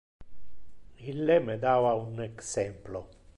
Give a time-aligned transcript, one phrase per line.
[1.11, 3.05] Ille me dava un exemplo.